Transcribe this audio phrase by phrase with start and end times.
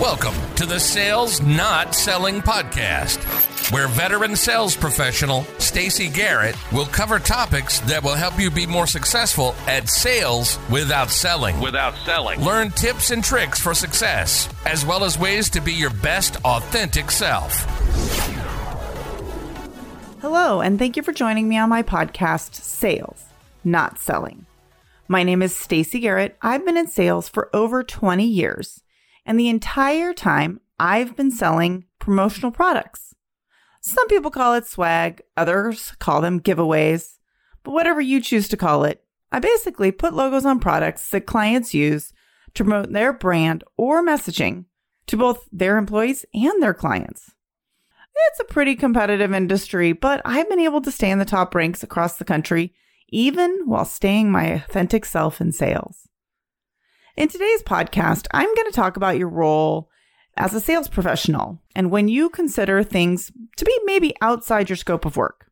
[0.00, 3.18] Welcome to the Sales Not Selling Podcast,
[3.70, 8.86] where veteran sales professional Stacy Garrett will cover topics that will help you be more
[8.86, 11.60] successful at sales without selling.
[11.60, 12.40] without selling.
[12.40, 17.10] Learn tips and tricks for success, as well as ways to be your best authentic
[17.10, 17.52] self.
[20.22, 23.24] Hello, and thank you for joining me on my podcast, Sales,
[23.64, 24.46] Not Selling.
[25.08, 26.38] My name is Stacy Garrett.
[26.40, 28.82] I've been in sales for over 20 years,
[29.24, 33.14] and the entire time I've been selling promotional products.
[33.82, 37.18] Some people call it swag, others call them giveaways,
[37.62, 41.72] but whatever you choose to call it, I basically put logos on products that clients
[41.74, 42.12] use
[42.54, 44.64] to promote their brand or messaging
[45.06, 47.32] to both their employees and their clients.
[48.28, 51.82] It's a pretty competitive industry, but I've been able to stay in the top ranks
[51.82, 52.74] across the country,
[53.08, 56.08] even while staying my authentic self in sales.
[57.16, 59.90] In today's podcast, I'm going to talk about your role
[60.36, 65.04] as a sales professional and when you consider things to be maybe outside your scope
[65.04, 65.50] of work.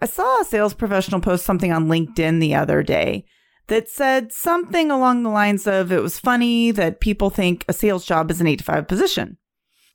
[0.00, 3.26] I saw a sales professional post something on LinkedIn the other day
[3.66, 8.06] that said something along the lines of it was funny that people think a sales
[8.06, 9.36] job is an 8 to 5 position.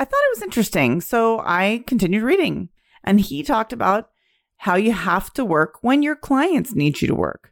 [0.00, 2.70] I thought it was interesting, so I continued reading.
[3.04, 4.10] And he talked about
[4.56, 7.51] how you have to work when your clients need you to work.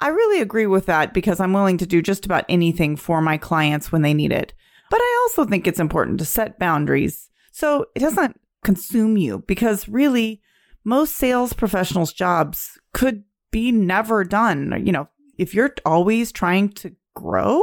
[0.00, 3.36] I really agree with that because I'm willing to do just about anything for my
[3.36, 4.54] clients when they need it.
[4.90, 9.88] But I also think it's important to set boundaries so it doesn't consume you because
[9.88, 10.40] really,
[10.84, 14.80] most sales professionals' jobs could be never done.
[14.86, 17.62] You know, if you're always trying to grow,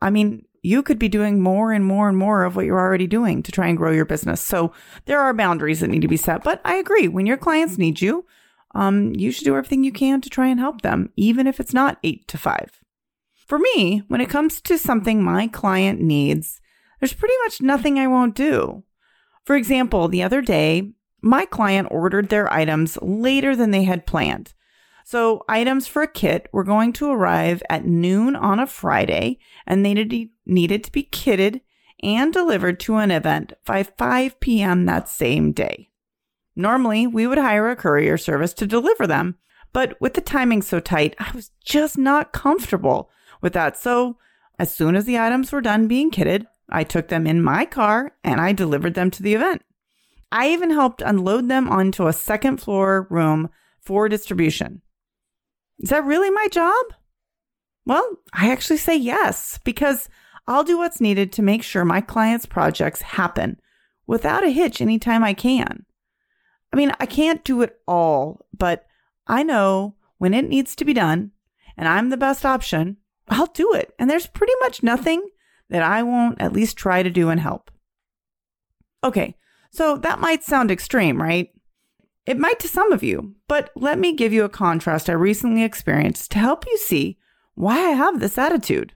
[0.00, 3.06] I mean, you could be doing more and more and more of what you're already
[3.06, 4.40] doing to try and grow your business.
[4.40, 4.72] So
[5.04, 6.44] there are boundaries that need to be set.
[6.44, 8.24] But I agree, when your clients need you,
[8.76, 11.72] um, you should do everything you can to try and help them, even if it's
[11.72, 12.80] not eight to five.
[13.34, 16.60] For me, when it comes to something my client needs,
[17.00, 18.84] there's pretty much nothing I won't do.
[19.44, 24.52] For example, the other day, my client ordered their items later than they had planned.
[25.04, 29.86] So, items for a kit were going to arrive at noon on a Friday, and
[29.86, 29.94] they
[30.44, 31.60] needed to be kitted
[32.02, 34.84] and delivered to an event by 5 p.m.
[34.84, 35.88] that same day.
[36.56, 39.36] Normally, we would hire a courier service to deliver them,
[39.74, 43.10] but with the timing so tight, I was just not comfortable
[43.42, 43.76] with that.
[43.76, 44.16] So,
[44.58, 48.12] as soon as the items were done being kitted, I took them in my car
[48.24, 49.62] and I delivered them to the event.
[50.32, 53.50] I even helped unload them onto a second floor room
[53.80, 54.82] for distribution.
[55.78, 56.86] Is that really my job?
[57.84, 60.08] Well, I actually say yes, because
[60.48, 63.60] I'll do what's needed to make sure my clients' projects happen
[64.06, 65.85] without a hitch anytime I can.
[66.76, 68.84] I mean, I can't do it all, but
[69.26, 71.30] I know when it needs to be done
[71.74, 72.98] and I'm the best option,
[73.30, 73.94] I'll do it.
[73.98, 75.26] And there's pretty much nothing
[75.70, 77.70] that I won't at least try to do and help.
[79.02, 79.36] Okay,
[79.70, 81.48] so that might sound extreme, right?
[82.26, 85.62] It might to some of you, but let me give you a contrast I recently
[85.62, 87.16] experienced to help you see
[87.54, 88.92] why I have this attitude.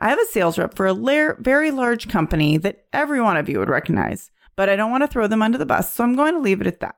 [0.00, 3.48] I have a sales rep for a la- very large company that every one of
[3.48, 6.16] you would recognize, but I don't want to throw them under the bus, so I'm
[6.16, 6.96] going to leave it at that.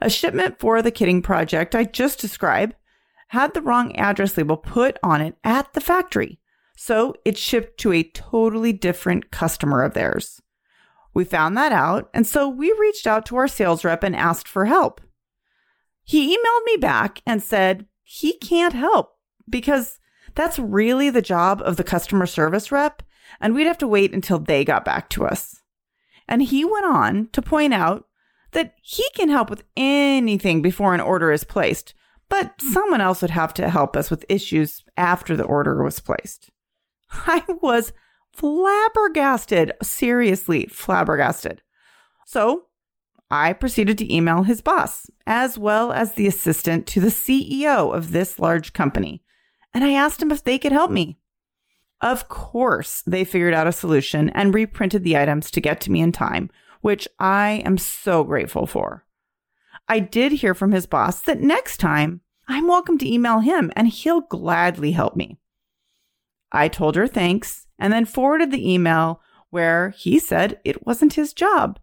[0.00, 2.74] A shipment for the kitting project I just described
[3.28, 6.38] had the wrong address label put on it at the factory,
[6.76, 10.42] so it shipped to a totally different customer of theirs.
[11.14, 14.48] We found that out, and so we reached out to our sales rep and asked
[14.48, 15.00] for help.
[16.04, 19.16] He emailed me back and said he can't help
[19.48, 19.98] because
[20.34, 23.02] that's really the job of the customer service rep,
[23.40, 25.61] and we'd have to wait until they got back to us.
[26.28, 28.06] And he went on to point out
[28.52, 31.94] that he can help with anything before an order is placed,
[32.28, 32.72] but hmm.
[32.72, 36.50] someone else would have to help us with issues after the order was placed.
[37.10, 37.92] I was
[38.32, 41.62] flabbergasted, seriously flabbergasted.
[42.26, 42.66] So
[43.30, 48.12] I proceeded to email his boss, as well as the assistant to the CEO of
[48.12, 49.22] this large company,
[49.74, 51.18] and I asked him if they could help me.
[52.02, 56.00] Of course, they figured out a solution and reprinted the items to get to me
[56.00, 56.50] in time,
[56.80, 59.06] which I am so grateful for.
[59.88, 63.86] I did hear from his boss that next time I'm welcome to email him and
[63.86, 65.38] he'll gladly help me.
[66.50, 69.20] I told her thanks and then forwarded the email
[69.50, 71.78] where he said it wasn't his job.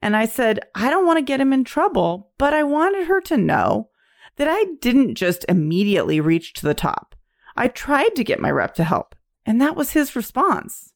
[0.00, 3.20] And I said, I don't want to get him in trouble, but I wanted her
[3.22, 3.88] to know
[4.36, 7.16] that I didn't just immediately reach to the top.
[7.56, 9.15] I tried to get my rep to help,
[9.46, 10.92] and that was his response.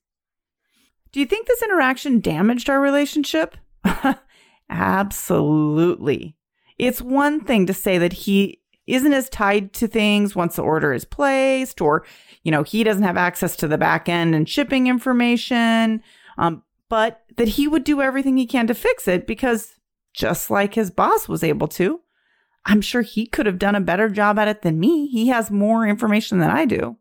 [1.12, 3.56] Do you think this interaction damaged our relationship?
[4.70, 6.36] Absolutely.
[6.78, 10.92] It's one thing to say that he isn't as tied to things once the order
[10.92, 12.04] is placed, or,
[12.42, 16.02] you know, he doesn't have access to the back end and shipping information.
[16.38, 19.74] Um, but that he would do everything he can to fix it because
[20.12, 22.00] just like his boss was able to,
[22.66, 25.06] I'm sure he could have done a better job at it than me.
[25.06, 26.96] He has more information than I do.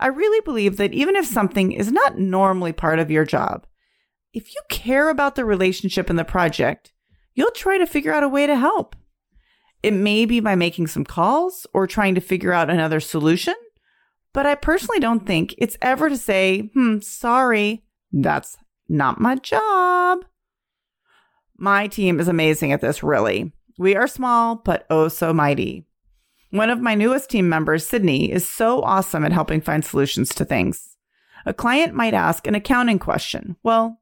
[0.00, 3.66] I really believe that even if something is not normally part of your job,
[4.32, 6.92] if you care about the relationship and the project,
[7.34, 8.96] you'll try to figure out a way to help.
[9.82, 13.54] It may be by making some calls or trying to figure out another solution,
[14.32, 18.56] but I personally don't think it's ever to say, hmm, sorry, that's
[18.88, 20.24] not my job.
[21.56, 23.52] My team is amazing at this, really.
[23.78, 25.86] We are small, but oh so mighty.
[26.54, 30.44] One of my newest team members, Sydney, is so awesome at helping find solutions to
[30.44, 30.96] things.
[31.44, 33.56] A client might ask an accounting question.
[33.64, 34.00] Well,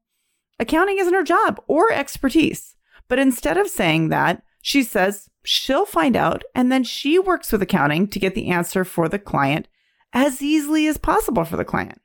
[0.59, 2.77] accounting isn't her job or expertise.
[3.09, 7.63] But instead of saying that, she says she'll find out and then she works with
[7.63, 9.67] accounting to get the answer for the client
[10.13, 12.03] as easily as possible for the client.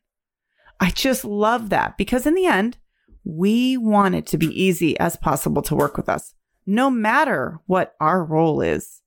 [0.79, 2.77] I just love that because in the end,
[3.25, 6.35] we want it to be easy as possible to work with us,
[6.65, 9.01] no matter what our role is.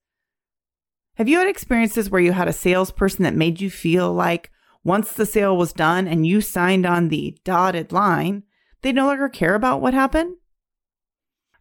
[1.21, 4.51] Have you had experiences where you had a salesperson that made you feel like
[4.83, 8.45] once the sale was done and you signed on the dotted line,
[8.81, 10.37] they no longer care about what happened?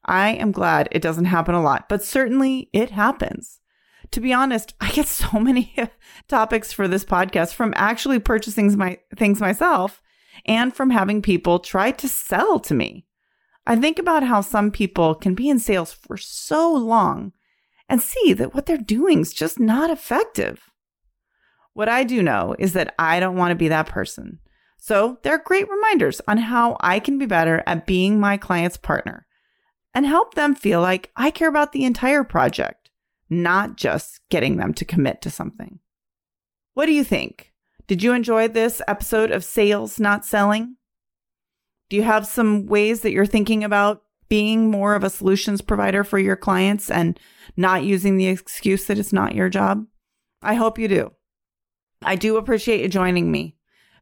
[0.05, 3.59] I am glad it doesn't happen a lot, but certainly it happens.
[4.11, 5.75] To be honest, I get so many
[6.29, 10.01] topics for this podcast from actually purchasing my things myself
[10.45, 13.07] and from having people try to sell to me.
[13.67, 17.33] I think about how some people can be in sales for so long
[17.89, 20.69] and see that what they're doing is just not effective.
[21.73, 24.39] What I do know is that I don't want to be that person.
[24.77, 29.25] So they're great reminders on how I can be better at being my client's partner
[29.93, 32.89] and help them feel like I care about the entire project,
[33.29, 35.79] not just getting them to commit to something.
[36.75, 37.51] What do you think?
[37.87, 40.75] Did you enjoy this episode of Sales Not Selling?
[41.89, 46.03] Do you have some ways that you're thinking about being more of a solutions provider
[46.03, 47.19] for your clients and
[47.57, 49.85] not using the excuse that it's not your job?
[50.41, 51.11] I hope you do.
[52.01, 53.57] I do appreciate you joining me.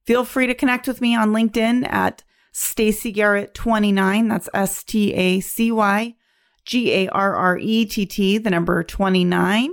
[0.05, 4.27] Feel free to connect with me on LinkedIn at Stacy Garrett 29.
[4.27, 6.15] That's S T A C Y
[6.65, 9.71] G A R R E T T, the number 29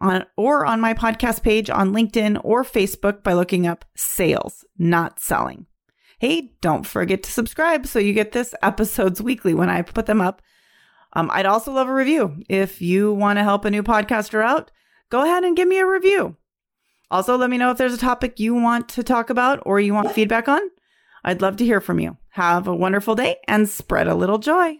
[0.00, 5.20] on or on my podcast page on LinkedIn or Facebook by looking up sales, not
[5.20, 5.66] selling.
[6.20, 10.20] Hey, don't forget to subscribe so you get this episodes weekly when I put them
[10.20, 10.42] up.
[11.14, 12.42] Um, I'd also love a review.
[12.46, 14.70] If you want to help a new podcaster out,
[15.08, 16.36] go ahead and give me a review.
[17.10, 19.94] Also, let me know if there's a topic you want to talk about or you
[19.94, 20.60] want feedback on.
[21.24, 22.18] I'd love to hear from you.
[22.32, 24.76] Have a wonderful day and spread a little joy.